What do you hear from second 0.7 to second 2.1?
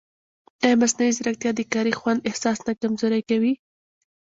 مصنوعي ځیرکتیا د کاري